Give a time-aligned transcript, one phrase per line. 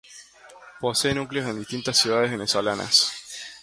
[0.79, 3.11] Posee núcleos en distintas ciudades venezolanas.